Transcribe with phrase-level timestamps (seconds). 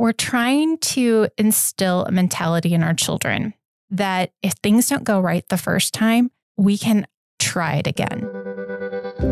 [0.00, 3.52] we're trying to instill a mentality in our children
[3.90, 7.06] that if things don't go right the first time, we can
[7.38, 8.20] try it again.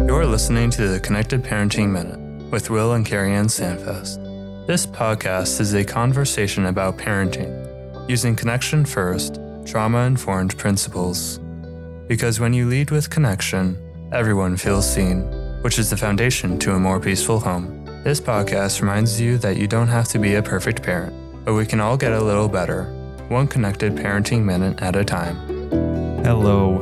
[0.07, 4.67] You're listening to the Connected Parenting Minute with Will and Carrie Ann Standfest.
[4.67, 7.51] This podcast is a conversation about parenting
[8.07, 11.39] using connection first, trauma informed principles.
[12.09, 13.75] Because when you lead with connection,
[14.13, 15.23] everyone feels seen,
[15.63, 17.78] which is the foundation to a more peaceful home.
[18.09, 21.15] This podcast reminds you that you don't have to be a perfect parent,
[21.45, 22.85] but we can all get a little better,
[23.29, 25.37] one connected parenting minute at a time.
[26.25, 26.81] Hello,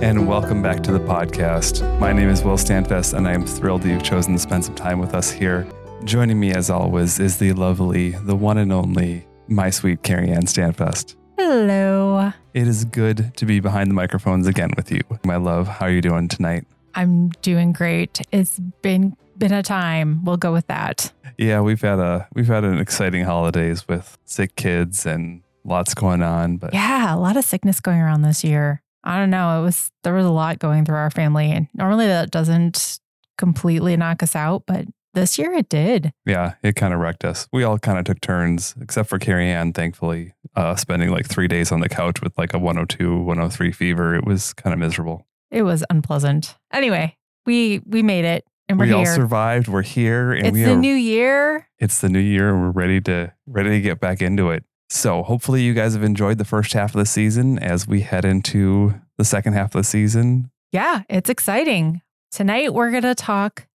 [0.00, 1.82] and welcome back to the podcast.
[1.98, 4.76] My name is Will Standfest, and I am thrilled that you've chosen to spend some
[4.76, 5.66] time with us here.
[6.04, 10.44] Joining me, as always, is the lovely, the one and only, my sweet Carrie Ann
[10.44, 11.16] Standfest.
[11.36, 12.32] Hello.
[12.54, 15.66] It is good to be behind the microphones again with you, my love.
[15.66, 16.64] How are you doing tonight?
[16.94, 18.20] I'm doing great.
[18.30, 20.24] It's been been a time.
[20.24, 21.12] We'll go with that.
[21.36, 26.22] Yeah, we've had a we've had an exciting holidays with sick kids and lots going
[26.22, 26.58] on.
[26.58, 28.82] But yeah, a lot of sickness going around this year.
[29.02, 29.60] I don't know.
[29.60, 33.00] It was there was a lot going through our family, and normally that doesn't
[33.36, 36.12] completely knock us out, but this year it did.
[36.26, 37.48] Yeah, it kind of wrecked us.
[37.52, 41.48] We all kind of took turns, except for Carrie Ann, thankfully, uh, spending like three
[41.48, 44.14] days on the couch with like a 102, 103 fever.
[44.14, 45.26] It was kind of miserable.
[45.50, 46.56] It was unpleasant.
[46.72, 47.16] Anyway,
[47.46, 48.98] we we made it and we're we here.
[48.98, 49.68] all survived.
[49.68, 50.76] We're here, and it's we the are.
[50.76, 51.68] new year.
[51.78, 54.64] it's the new year, and we're ready to ready to get back into it.
[54.88, 58.24] So hopefully, you guys have enjoyed the first half of the season as we head
[58.24, 60.50] into the second half of the season.
[60.72, 62.02] Yeah, it's exciting.
[62.30, 63.66] Tonight we're going to talk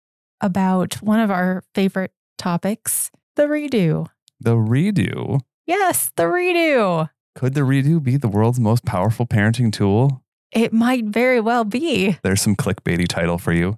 [0.41, 4.07] about one of our favorite topics, the redo.
[4.39, 5.41] The redo.
[5.65, 7.09] Yes, the redo.
[7.35, 10.21] Could the redo be the world's most powerful parenting tool?
[10.51, 12.17] It might very well be.
[12.23, 13.77] There's some clickbaity title for you.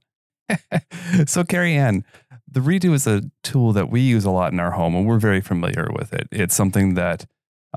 [1.28, 2.04] so, Carrie Ann,
[2.50, 5.20] the redo is a tool that we use a lot in our home, and we're
[5.20, 6.28] very familiar with it.
[6.32, 7.26] It's something that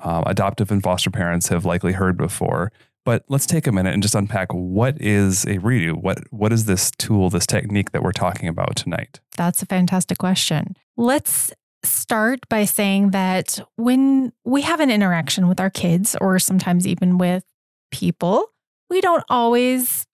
[0.01, 2.73] uh, adoptive and foster parents have likely heard before.
[3.05, 5.95] But let's take a minute and just unpack what is a redo.
[5.95, 9.21] What what is this tool, this technique that we're talking about tonight?
[9.37, 10.77] That's a fantastic question.
[10.97, 11.53] Let's
[11.83, 17.17] start by saying that when we have an interaction with our kids, or sometimes even
[17.17, 17.45] with
[17.91, 18.53] people,
[18.91, 20.07] we don't always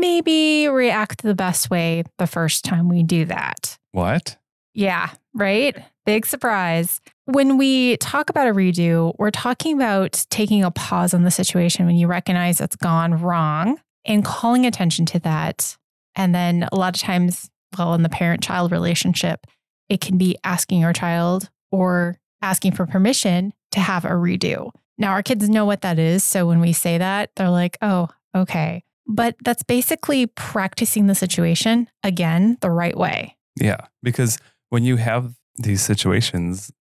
[0.00, 3.78] maybe react the best way the first time we do that.
[3.92, 4.36] What?
[4.74, 5.76] Yeah, right?
[6.04, 7.00] Big surprise.
[7.26, 11.86] When we talk about a redo, we're talking about taking a pause on the situation
[11.86, 15.76] when you recognize it's gone wrong and calling attention to that.
[16.14, 19.46] And then a lot of times, well, in the parent child relationship,
[19.88, 24.70] it can be asking your child or asking for permission to have a redo.
[24.98, 26.22] Now, our kids know what that is.
[26.22, 28.83] So when we say that, they're like, oh, okay.
[29.06, 33.36] But that's basically practicing the situation again the right way.
[33.60, 34.38] Yeah, because
[34.70, 36.72] when you have these situations,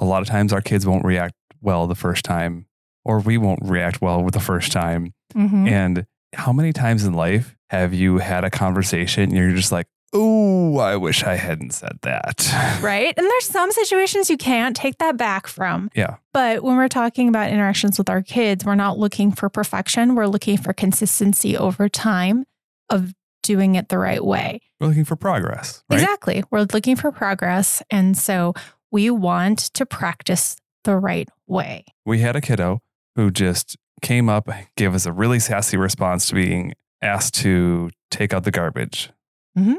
[0.00, 2.66] a lot of times our kids won't react well the first time,
[3.04, 5.12] or we won't react well with the first time.
[5.34, 5.68] Mhm.
[5.68, 9.86] And how many times in life have you had a conversation and you're just like,
[10.12, 12.80] oh, I wish I hadn't said that?
[12.82, 13.14] right?
[13.16, 15.90] And there's some situations you can't take that back from.
[15.94, 16.16] Yeah.
[16.32, 20.14] But when we're talking about interactions with our kids, we're not looking for perfection.
[20.14, 22.44] We're looking for consistency over time
[22.90, 23.12] of
[23.42, 24.60] doing it the right way.
[24.80, 26.00] We're looking for progress, right?
[26.00, 26.44] Exactly.
[26.50, 27.82] We're looking for progress.
[27.90, 28.54] And so
[28.90, 31.84] we want to practice the right way.
[32.04, 32.80] We had a kiddo
[33.16, 38.32] who just came up, gave us a really sassy response to being asked to take
[38.32, 39.10] out the garbage.
[39.56, 39.76] Mhm.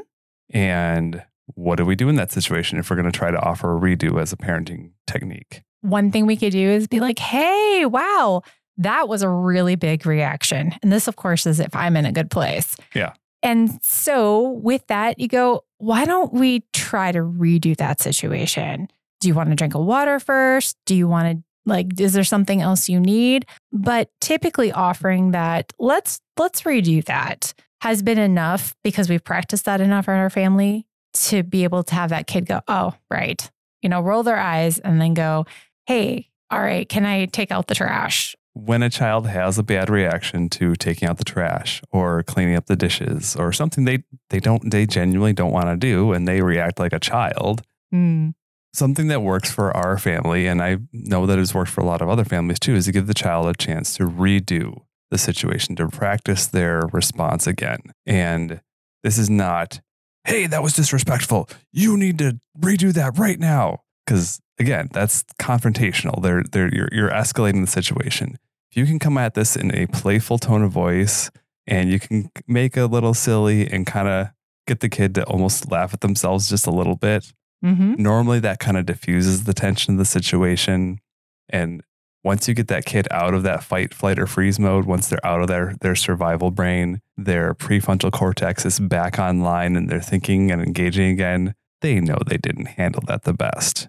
[0.50, 1.22] And
[1.54, 3.80] what do we do in that situation if we're going to try to offer a
[3.80, 5.62] redo as a parenting technique?
[5.82, 8.42] One thing we could do is be like, hey, wow,
[8.78, 10.74] that was a really big reaction.
[10.82, 12.76] And this, of course, is if I'm in a good place.
[12.94, 13.12] Yeah.
[13.42, 18.88] And so with that, you go, why don't we try to redo that situation?
[19.20, 20.78] Do you want to drink a water first?
[20.86, 23.46] Do you want to like is there something else you need?
[23.72, 29.78] But typically offering that, let's let's redo that has been enough because we've practiced that
[29.80, 33.50] enough in our family to be able to have that kid go, "Oh, right."
[33.82, 35.44] You know, roll their eyes and then go,
[35.86, 39.90] "Hey, all right, can I take out the trash?" When a child has a bad
[39.90, 44.40] reaction to taking out the trash or cleaning up the dishes or something they, they
[44.40, 47.62] don't they genuinely don't want to do and they react like a child,
[47.92, 48.30] Hmm.
[48.72, 52.00] something that works for our family, and I know that it's worked for a lot
[52.00, 55.76] of other families too, is to give the child a chance to redo the situation,
[55.76, 57.80] to practice their response again.
[58.04, 58.60] And
[59.02, 59.80] this is not,
[60.24, 61.48] hey, that was disrespectful.
[61.72, 63.80] You need to redo that right now.
[64.04, 66.22] Because again, that's confrontational.
[66.22, 68.36] They're, they're, you're, you're escalating the situation.
[68.70, 71.30] If you can come at this in a playful tone of voice
[71.66, 74.28] and you can make a little silly and kind of
[74.66, 77.32] get the kid to almost laugh at themselves just a little bit,
[77.64, 77.94] Mm-hmm.
[77.98, 81.00] Normally, that kind of diffuses the tension of the situation.
[81.48, 81.82] And
[82.24, 85.24] once you get that kid out of that fight, flight, or freeze mode, once they're
[85.24, 90.50] out of their, their survival brain, their prefrontal cortex is back online and they're thinking
[90.50, 93.88] and engaging again, they know they didn't handle that the best.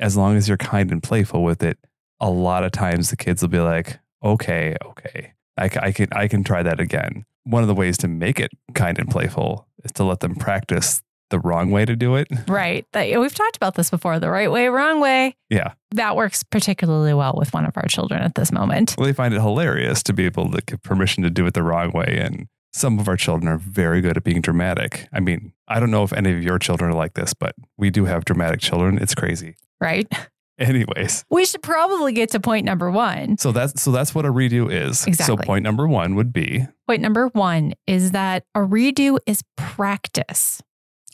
[0.00, 1.78] As long as you're kind and playful with it,
[2.18, 6.26] a lot of times the kids will be like, okay, okay, I, I, can, I
[6.26, 7.24] can try that again.
[7.44, 11.02] One of the ways to make it kind and playful is to let them practice
[11.30, 12.28] the wrong way to do it.
[12.46, 12.86] Right.
[12.94, 15.34] We've talked about this before the right way, wrong way.
[15.48, 15.72] Yeah.
[15.92, 18.94] That works particularly well with one of our children at this moment.
[18.98, 21.62] Well, they find it hilarious to be able to get permission to do it the
[21.62, 22.18] wrong way.
[22.20, 25.08] And some of our children are very good at being dramatic.
[25.12, 27.90] I mean, I don't know if any of your children are like this, but we
[27.90, 28.98] do have dramatic children.
[28.98, 29.56] It's crazy.
[29.80, 30.06] Right.
[30.60, 33.38] Anyways, We should probably get to point number one.
[33.38, 35.06] so that's so that's what a redo is.
[35.06, 35.24] Exactly.
[35.24, 40.60] So point number one would be Point number one is that a redo is practice.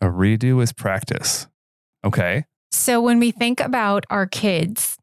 [0.00, 1.46] A redo is practice.
[2.04, 2.44] Okay.
[2.70, 4.96] So when we think about our kids,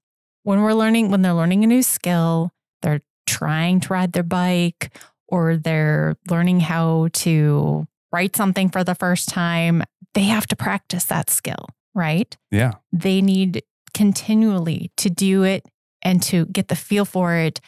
[0.43, 2.51] when we're learning, when they're learning a new skill,
[2.81, 4.95] they're trying to ride their bike
[5.27, 11.05] or they're learning how to write something for the first time, they have to practice
[11.05, 12.37] that skill, right?
[12.51, 12.73] Yeah.
[12.91, 13.63] They need
[13.93, 15.65] continually to do it
[16.01, 17.59] and to get the feel for it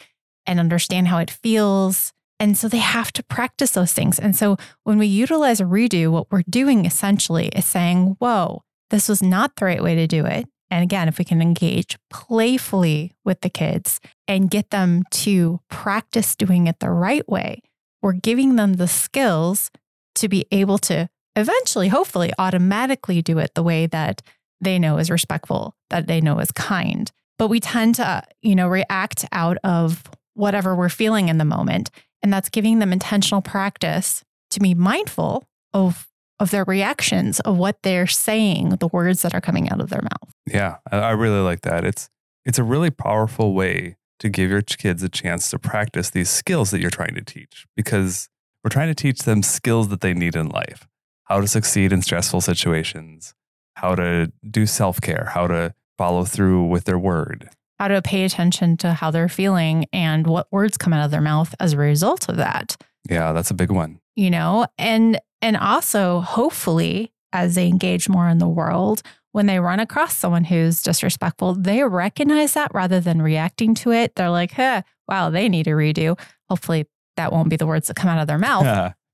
[0.46, 2.12] and understand how it feels.
[2.38, 4.18] And so they have to practice those things.
[4.18, 9.08] And so when we utilize a redo, what we're doing essentially is saying, whoa, this
[9.08, 10.46] was not the right way to do it.
[10.70, 16.34] And again, if we can engage playfully with the kids and get them to practice
[16.34, 17.62] doing it the right way,
[18.02, 19.70] we're giving them the skills
[20.16, 24.22] to be able to eventually, hopefully, automatically do it the way that
[24.60, 27.10] they know is respectful, that they know is kind.
[27.38, 30.02] But we tend to, you know, react out of
[30.34, 31.90] whatever we're feeling in the moment.
[32.22, 36.08] And that's giving them intentional practice to be mindful of
[36.38, 40.02] of their reactions of what they're saying, the words that are coming out of their
[40.02, 40.34] mouth.
[40.46, 40.76] Yeah.
[40.90, 41.84] I, really like that.
[41.84, 42.10] It's
[42.44, 46.70] it's a really powerful way to give your kids a chance to practice these skills
[46.70, 48.28] that you're trying to teach because
[48.62, 50.86] we're trying to teach them skills that they need in life.
[51.24, 53.34] How to succeed in stressful situations,
[53.74, 57.50] how to do self-care, how to follow through with their word.
[57.78, 61.20] How to pay attention to how they're feeling and what words come out of their
[61.20, 62.76] mouth as a result of that.
[63.08, 64.00] Yeah, that's a big one.
[64.16, 69.02] you know and and also hopefully as they engage more in the world
[69.32, 74.14] when they run across someone who's disrespectful they recognize that rather than reacting to it.
[74.14, 76.18] They're like huh wow they need a redo.
[76.48, 76.86] Hopefully
[77.18, 78.64] that won't be the words that come out of their mouth.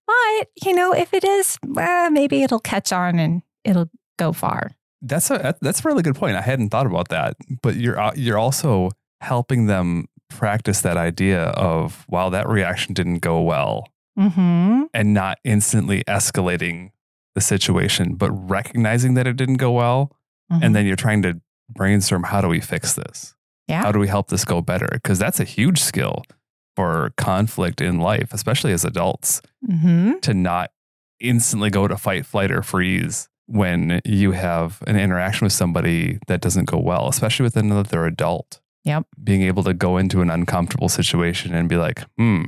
[0.07, 4.71] But you know if it is uh, maybe it'll catch on and it'll go far
[5.03, 6.37] That's a that's a really good point.
[6.37, 8.91] I hadn't thought about that, but you're uh, you're also
[9.21, 13.89] helping them practice that idea of wow, that reaction didn't go well,
[14.19, 14.85] mm-hmm.
[14.95, 16.91] and not instantly escalating
[17.35, 20.17] the situation, but recognizing that it didn't go well,
[20.51, 21.41] and then you're trying to
[21.71, 23.35] brainstorm how do we fix this?
[23.69, 23.83] Yeah.
[23.83, 24.89] How do we help this go better?
[24.93, 26.23] Because that's a huge skill
[26.77, 30.19] for conflict in life, especially as adults, mm-hmm.
[30.21, 30.71] to not
[31.21, 36.41] instantly go to fight, flight, or freeze when you have an interaction with somebody that
[36.41, 38.61] doesn't go well, especially with another adult.
[38.85, 39.07] Yep.
[39.23, 42.45] Being able to go into an uncomfortable situation and be like, hmm,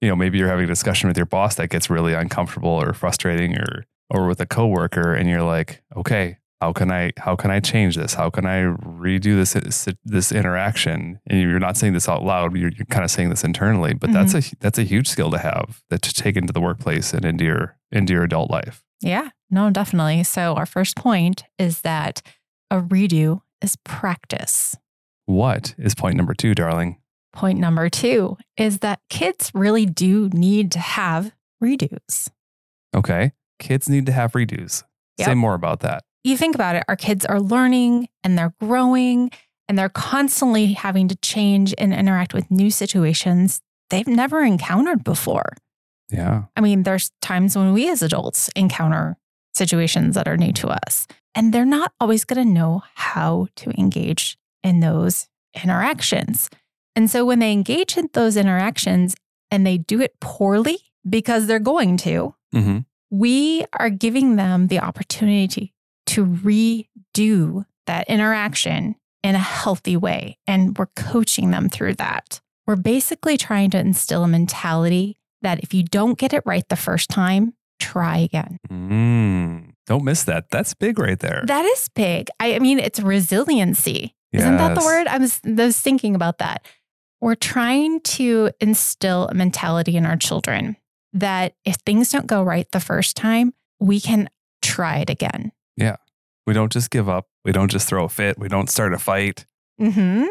[0.00, 2.94] you know, maybe you're having a discussion with your boss that gets really uncomfortable or
[2.94, 7.50] frustrating or or with a coworker and you're like, okay, how can I how can
[7.50, 8.14] I change this?
[8.14, 11.20] How can I redo this this interaction?
[11.26, 12.56] And you're not saying this out loud.
[12.56, 15.38] You're, you're kind of saying this internally, but that's a that's a huge skill to
[15.38, 18.85] have that to take into the workplace and into your into your adult life.
[19.00, 20.24] Yeah, no, definitely.
[20.24, 22.22] So, our first point is that
[22.70, 24.76] a redo is practice.
[25.26, 26.98] What is point number two, darling?
[27.32, 32.30] Point number two is that kids really do need to have redos.
[32.94, 34.84] Okay, kids need to have redos.
[35.20, 36.04] Say more about that.
[36.24, 39.30] You think about it, our kids are learning and they're growing
[39.68, 43.60] and they're constantly having to change and interact with new situations
[43.90, 45.52] they've never encountered before.
[46.10, 49.16] Yeah, I mean, there's times when we as adults encounter
[49.54, 53.70] situations that are new to us, and they're not always going to know how to
[53.78, 55.28] engage in those
[55.62, 56.50] interactions.
[56.94, 59.14] And so when they engage in those interactions
[59.50, 62.78] and they do it poorly because they're going to, hmm
[63.10, 65.72] we are giving them the opportunity
[66.06, 70.38] to redo that interaction in a healthy way.
[70.46, 72.40] And we're coaching them through that.
[72.66, 76.76] We're basically trying to instill a mentality that if you don't get it right the
[76.76, 78.58] first time, try again.
[78.70, 79.70] mm.
[79.86, 80.50] don't miss that.
[80.50, 81.44] That's big right there.
[81.46, 82.28] That is big.
[82.40, 84.14] I, I mean, it's resiliency.
[84.32, 85.06] Isn't that the word?
[85.06, 86.66] I was, I was thinking about that.
[87.20, 90.76] We're trying to instill a mentality in our children
[91.14, 94.28] that if things don't go right the first time, we can
[94.60, 95.52] try it again.
[95.76, 95.96] Yeah.
[96.46, 97.28] We don't just give up.
[97.44, 98.38] We don't just throw a fit.
[98.38, 99.46] We don't start a fight.
[99.78, 100.24] hmm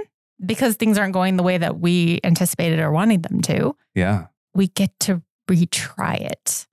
[0.45, 3.75] Because things aren't going the way that we anticipated or wanted them to.
[3.95, 4.27] Yeah.
[4.55, 6.65] We get to retry it.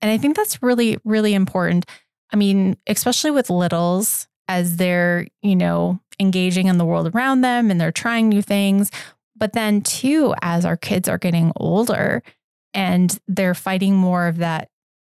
[0.00, 1.86] And I think that's really, really important.
[2.32, 7.70] I mean, especially with littles, as they're, you know, engaging in the world around them
[7.70, 8.90] and they're trying new things.
[9.36, 12.22] But then, too, as our kids are getting older
[12.74, 14.68] and they're fighting more of that,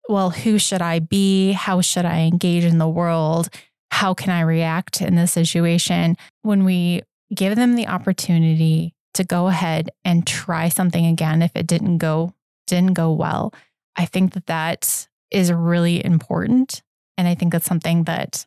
[0.07, 1.53] well, who should I be?
[1.53, 3.50] How should I engage in the world?
[3.91, 6.17] How can I react in this situation?
[6.41, 7.01] When we
[7.33, 12.33] give them the opportunity to go ahead and try something again if it didn't go
[12.67, 13.53] didn't go well
[13.95, 16.81] i think that that is really important
[17.17, 18.45] and i think that's something that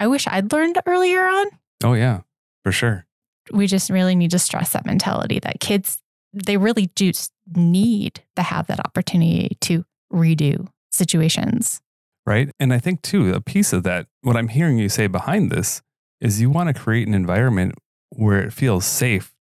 [0.00, 1.46] i wish i'd learned earlier on
[1.84, 2.22] Oh, yeah,
[2.64, 3.06] for sure.
[3.52, 7.12] we just really need to stress that mentality that kids they really do
[7.54, 11.80] need to have that opportunity to redo situations
[12.26, 12.50] Right.
[12.60, 15.80] And I think, too, a piece of that, what I'm hearing you say behind this
[16.20, 17.76] is you want to create an environment
[18.10, 19.34] where it feels safe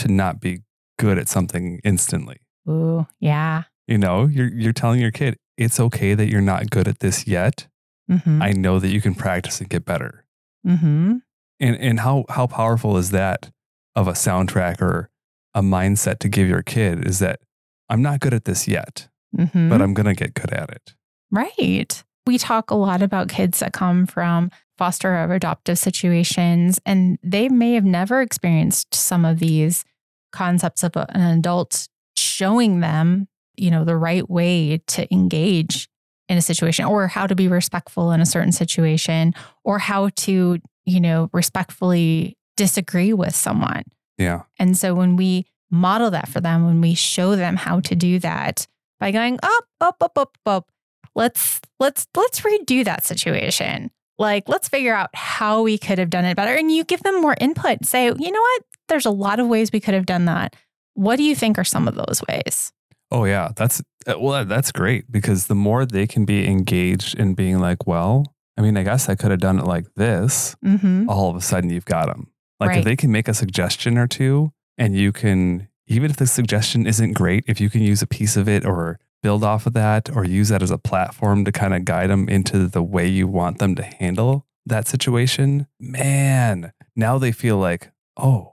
[0.00, 0.60] to not be
[0.98, 2.38] good at something instantly.
[2.68, 6.86] ooh yeah You know, you're, you're telling your kid, it's okay that you're not good
[6.88, 7.66] at this yet.
[8.10, 8.42] mm-hmm.
[8.42, 10.24] I know that you can practice and get better.
[10.66, 11.16] mm-hmm.
[11.62, 13.50] And, and how, how powerful is that
[13.94, 15.10] of a soundtrack or
[15.54, 17.40] a mindset to give your kid is that
[17.88, 19.68] I'm not good at this yet, Mm-hmm.
[19.68, 20.94] but I'm going to get good at it.
[21.30, 22.02] Right.
[22.26, 27.48] We talk a lot about kids that come from foster or adoptive situations, and they
[27.48, 29.84] may have never experienced some of these
[30.32, 35.88] concepts of an adult showing them, you know, the right way to engage
[36.28, 39.34] in a situation or how to be respectful in a certain situation
[39.64, 43.82] or how to, you know, respectfully disagree with someone.
[44.16, 44.42] Yeah.
[44.58, 48.18] And so when we model that for them, when we show them how to do
[48.20, 48.66] that
[48.98, 50.70] by going up, up, up, up, up,
[51.14, 53.90] let's let's let's redo that situation.
[54.18, 56.54] Like let's figure out how we could have done it better.
[56.54, 57.84] And you give them more input.
[57.84, 58.62] Say, you know what?
[58.90, 60.54] There's a lot of ways we could have done that.
[60.94, 62.72] What do you think are some of those ways?
[63.10, 67.34] Oh yeah, that's uh, well that's great because the more they can be engaged in
[67.34, 70.54] being like, well, I mean, I guess I could have done it like this.
[70.64, 71.08] Mm-hmm.
[71.08, 72.30] All of a sudden, you've got them.
[72.60, 72.78] Like Right.
[72.80, 76.86] if they can make a suggestion or two, and you can even if the suggestion
[76.86, 80.08] isn't great, if you can use a piece of it or build off of that
[80.14, 83.26] or use that as a platform to kind of guide them into the way you
[83.26, 88.49] want them to handle that situation, man, now they feel like, oh,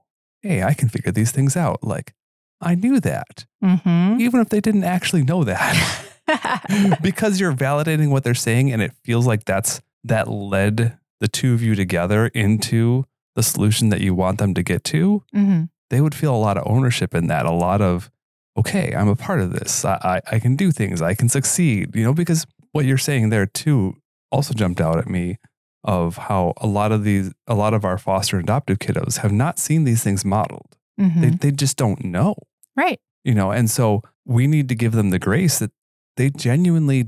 [0.47, 1.83] hey, I can figure these things out.
[1.83, 2.13] Like
[2.61, 4.21] I knew that Mm-hmm.
[4.21, 6.05] even if they didn't actually know that
[7.01, 11.55] because you're validating what they're saying and it feels like that's that led the two
[11.55, 15.63] of you together into the solution that you want them to get to mm-hmm.
[15.89, 18.11] they would feel a lot of ownership in that a lot of
[18.55, 21.95] okay i'm a part of this i, I, I can do things i can succeed
[21.95, 23.95] you know because what you're saying there too
[24.31, 25.39] also jumped out at me
[25.87, 29.31] of how a lot of these a lot of our foster and adoptive kiddos have
[29.31, 31.21] not seen these things modeled Mm-hmm.
[31.21, 32.35] they, they just don't know
[32.75, 32.99] right.
[33.23, 35.71] you know and so we need to give them the grace that
[36.17, 37.07] they genuinely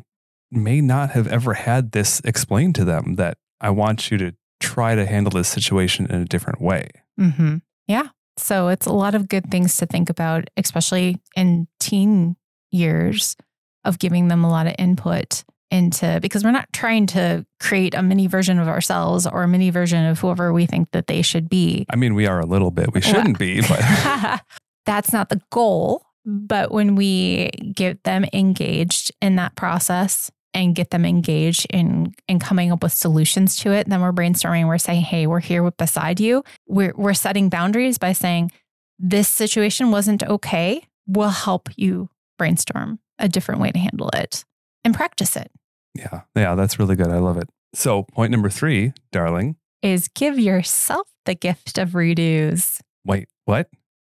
[0.51, 4.93] may not have ever had this explained to them that i want you to try
[4.93, 7.57] to handle this situation in a different way Mm-hmm.
[7.88, 8.09] Yeah.
[8.38, 12.38] So it's a lot of good things to think about, especially in teen
[12.71, 13.36] years
[13.83, 18.01] of giving them a lot of input into because we're not trying to create a
[18.01, 21.47] mini version of ourselves or a mini version of whoever we think that they should
[21.49, 21.85] be.
[21.89, 24.41] i mean we are a little bit we shouldn't be but
[24.89, 26.03] That's not the goal.
[26.25, 32.39] But when we get them engaged in that process and get them engaged in in
[32.39, 34.65] coming up with solutions to it, then we're brainstorming.
[34.65, 38.51] We're saying, "Hey, we're here beside you." We're we're setting boundaries by saying,
[38.97, 40.81] "This situation wasn't okay.
[41.05, 42.09] We'll help you
[42.39, 44.43] brainstorm a different way to handle it
[44.83, 45.51] and practice it."
[45.96, 46.22] Yeah.
[46.36, 47.10] Yeah that's really good.
[47.10, 47.50] I love it.
[47.74, 49.55] So point number three darling.
[49.81, 52.81] Is give yourself the gift of redos.
[53.05, 53.69] wait what?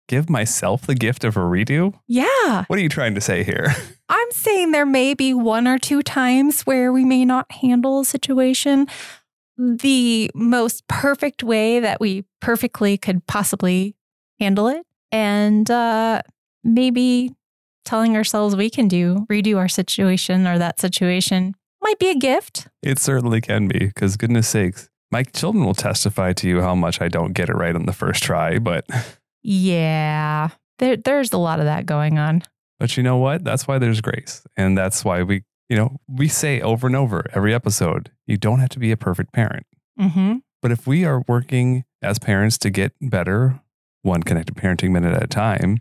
[0.08, 1.94] Give myself the gift of a redo?
[2.06, 2.64] Yeah.
[2.68, 3.74] what are you trying to say here?
[4.08, 8.04] I'm saying there may be one or two times where we may not handle a
[8.04, 8.86] situation
[9.58, 13.96] the most perfect way that we perfectly could possibly
[14.38, 14.86] handle it.
[15.10, 16.22] And uh,
[16.62, 17.32] maybe
[17.84, 21.54] telling ourselves we can do, redo our situation or that situation
[21.86, 22.68] might be a gift.
[22.82, 27.00] it certainly can be because goodness sakes my children will testify to you how much
[27.00, 28.84] i don't get it right on the first try but
[29.48, 30.48] Yeah.
[30.80, 32.42] There, there's a lot of that going on.
[32.80, 33.44] But you know what?
[33.44, 34.44] That's why there's grace.
[34.56, 38.58] And that's why we, you know, we say over and over every episode, you don't
[38.58, 39.64] have to be a perfect parent.
[40.00, 40.38] Mm-hmm.
[40.60, 43.60] But if we are working as parents to get better,
[44.02, 45.78] one connected parenting minute at a time,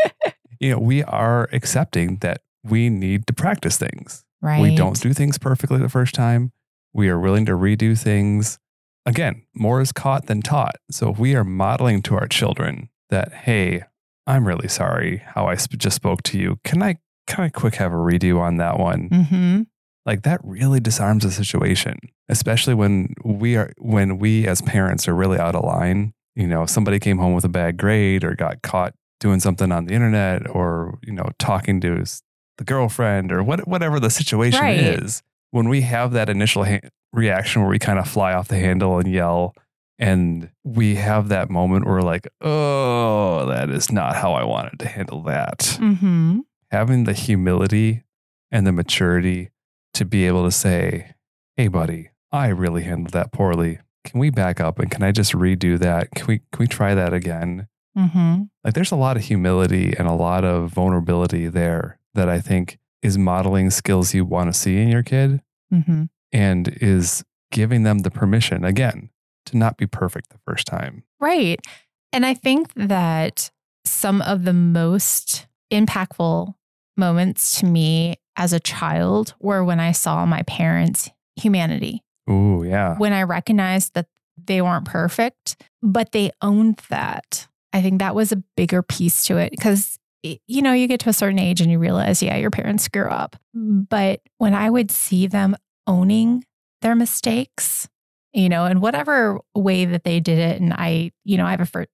[0.60, 4.24] you know, we are accepting that we need to practice things.
[4.42, 4.62] Right.
[4.62, 6.52] We don't do things perfectly the first time.
[6.92, 8.58] We are willing to redo things
[9.06, 10.76] again, more is caught than taught.
[10.90, 13.82] So if we are modeling to our children that, hey,
[14.26, 16.58] I'm really sorry how I sp- just spoke to you.
[16.64, 19.08] Can I can I quick have a redo on that one?
[19.08, 19.62] Mm-hmm.
[20.06, 25.14] Like that really disarms the situation, especially when we are when we as parents are
[25.14, 26.12] really out of line.
[26.34, 29.84] You know, somebody came home with a bad grade or got caught doing something on
[29.84, 32.04] the internet or, you know, talking to
[32.60, 34.76] the girlfriend or what, whatever the situation Right.
[34.78, 35.22] is.
[35.50, 38.98] When we have that initial ha- reaction where we kind of fly off the handle
[38.98, 39.54] and yell,
[39.98, 44.78] and we have that moment where we're like, oh, that is not how I wanted
[44.80, 45.58] to handle that.
[45.80, 46.40] Mm-hmm.
[46.70, 48.04] Having the humility
[48.52, 49.50] and the maturity
[49.94, 51.14] to be able to say,
[51.56, 53.78] hey, buddy, I really handled that poorly.
[54.04, 56.10] Can we back up and can I just redo that?
[56.14, 57.68] Can we can we try that again?
[57.96, 58.42] Mm-hmm.
[58.64, 62.78] Like there's a lot of humility and a lot of vulnerability there that I think
[63.02, 65.40] is modeling skills you want to see in your kid
[65.72, 66.04] Mm-hmm.
[66.32, 69.08] and is giving them the permission again
[69.46, 71.04] to not be perfect the first time.
[71.20, 71.60] Right.
[72.12, 73.52] And I think that
[73.84, 76.52] some of the most impactful
[76.96, 82.96] moments to me as a child were when I saw my parents' humanity, Ooh, yeah.
[82.98, 84.06] when I recognized that
[84.44, 87.46] they weren't perfect, but they owned that.
[87.72, 91.08] I think that was a bigger piece to it because, you know, you get to
[91.08, 93.36] a certain age and you realize, yeah, your parents screw up.
[93.54, 96.44] But when I would see them owning
[96.82, 97.88] their mistakes,
[98.32, 101.74] you know, in whatever way that they did it, and I, you know, I have
[101.74, 101.86] a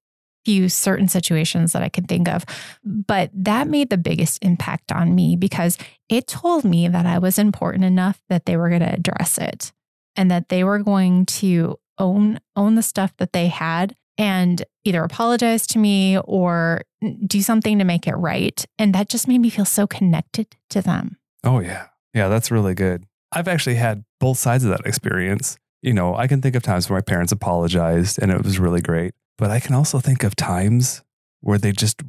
[0.45, 2.45] few certain situations that I can think of,
[2.85, 5.79] but that made the biggest impact on me because
[6.09, 9.73] it told me that I was important enough that they were going to address it
[10.15, 15.03] and that they were going to own own the stuff that they had and either
[15.03, 16.83] apologize to me or
[17.27, 20.81] do something to make it right and that just made me feel so connected to
[20.81, 21.87] them Oh, yeah.
[22.13, 23.05] Yeah, that's really good.
[23.31, 25.59] I've actually had both sides of that experience.
[25.81, 28.81] You know, I can think of times where my parents apologized and it was really
[28.81, 29.15] great.
[29.39, 31.03] But I can also think of times
[31.41, 32.03] where they just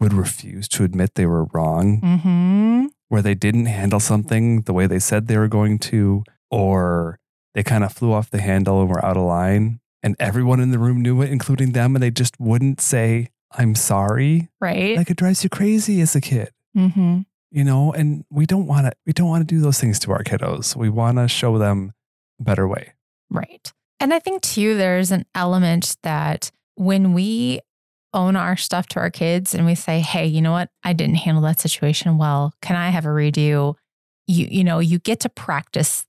[0.00, 2.86] would refuse to admit they were wrong, mm-hmm.
[3.08, 7.18] where they didn't handle something the way they said they were going to, or
[7.54, 9.80] they kind of flew off the handle and were out of line.
[10.02, 13.74] And everyone in the room knew it, including them, and they just wouldn't say, I'm
[13.74, 14.48] sorry.
[14.60, 17.20] right Like it drives you crazy as a kid mm-hmm.
[17.50, 20.12] you know and we don't want to we don't want to do those things to
[20.12, 21.94] our kiddos we want to show them
[22.38, 22.92] a better way
[23.30, 23.72] Right.
[24.00, 27.60] And I think too, there's an element that when we
[28.14, 30.70] own our stuff to our kids and we say, hey, you know what?
[30.82, 32.54] I didn't handle that situation well.
[32.62, 33.74] Can I have a redo?
[34.26, 36.06] You, you know, you get to practice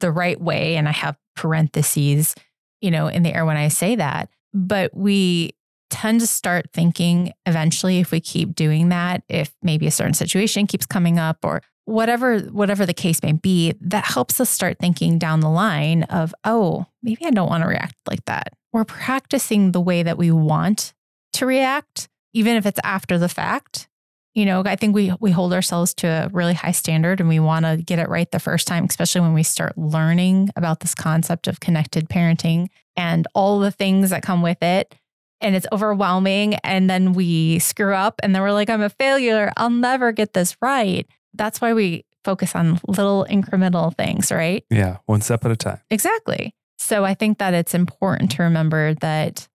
[0.00, 0.76] the right way.
[0.76, 2.34] And I have parentheses,
[2.80, 4.28] you know, in the air when I say that.
[4.52, 5.54] But we
[5.90, 10.66] tend to start thinking eventually if we keep doing that, if maybe a certain situation
[10.66, 15.18] keeps coming up or whatever whatever the case may be that helps us start thinking
[15.18, 19.72] down the line of oh maybe i don't want to react like that we're practicing
[19.72, 20.92] the way that we want
[21.32, 23.88] to react even if it's after the fact
[24.34, 27.40] you know i think we we hold ourselves to a really high standard and we
[27.40, 30.94] want to get it right the first time especially when we start learning about this
[30.94, 34.94] concept of connected parenting and all the things that come with it
[35.40, 39.52] and it's overwhelming and then we screw up and then we're like i'm a failure
[39.56, 44.64] i'll never get this right that's why we focus on little incremental things, right?
[44.70, 46.54] yeah one step at a time Exactly.
[46.78, 49.48] So I think that it's important to remember that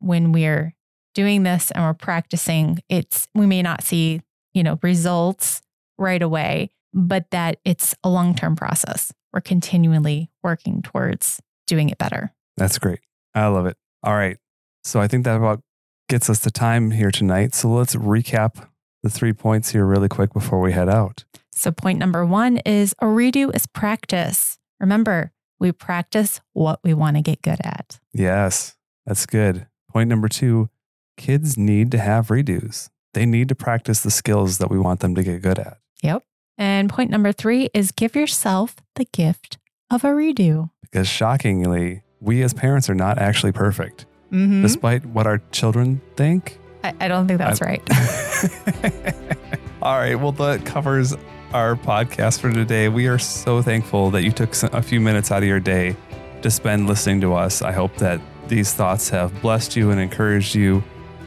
[0.00, 0.74] when we're
[1.14, 4.20] doing this and we're practicing, it's we may not see,
[4.54, 5.62] you know, results
[5.98, 9.12] right away, but that it's a long-term process.
[9.32, 12.32] We're continually working towards doing it better.
[12.56, 12.98] that's great
[13.34, 14.36] i love it all right
[14.84, 15.62] so i think that about
[16.08, 18.68] gets us to time here tonight so let's recap
[19.02, 22.94] the three points here really quick before we head out So point number 1 is
[23.00, 24.58] a redo is practice.
[24.80, 28.00] Remember, we practice what we want to get good at.
[28.12, 30.68] yes that's good point number two
[31.16, 35.14] kids need to have redos they need to practice the skills that we want them
[35.14, 36.24] to get good at Yep.
[36.58, 39.58] And point number three is give yourself the gift
[39.90, 40.70] of a redo.
[40.82, 44.62] because shockingly we as parents are not actually perfect Mm-hmm.
[44.62, 47.82] despite what our children think I, I don't think that's right.
[49.82, 50.14] All right.
[50.14, 51.14] Well, that covers
[51.52, 52.88] our podcast for today.
[52.88, 55.96] We are so thankful that you took a few minutes out of your day
[56.42, 57.62] to spend listening to us.
[57.62, 60.82] I hope that these thoughts have blessed you and encouraged you.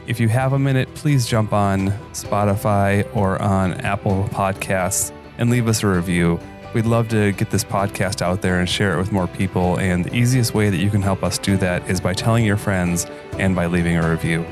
[0.06, 5.66] If you have a minute, please jump on Spotify or on Apple Podcasts and leave
[5.66, 6.38] us a review.
[6.74, 9.78] We'd love to get this podcast out there and share it with more people.
[9.78, 12.56] And the easiest way that you can help us do that is by telling your
[12.56, 13.06] friends
[13.38, 14.46] and by leaving a review.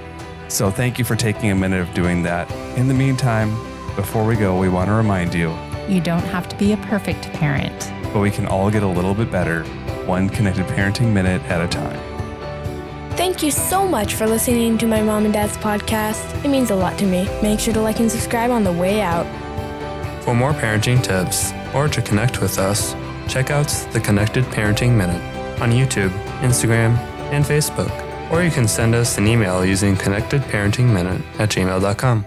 [0.49, 2.51] So thank you for taking a minute of doing that.
[2.77, 3.51] In the meantime,
[3.95, 5.57] before we go, we want to remind you,
[5.89, 7.93] you don't have to be a perfect parent.
[8.13, 9.65] but we can all get a little bit better
[10.07, 12.14] one connected parenting minute at a time.
[13.17, 16.45] Thank you so much for listening to my mom and dad's podcast.
[16.45, 17.29] It means a lot to me.
[17.43, 19.25] Make sure to like and subscribe on the way out.
[20.25, 22.95] For more parenting tips or to connect with us,
[23.29, 25.23] check out the Connected Parenting Minute
[25.63, 26.97] on YouTube, Instagram,
[27.31, 27.93] and Facebook.
[28.33, 32.27] Or you can send us an email using connectedparentingminute at gmail.com.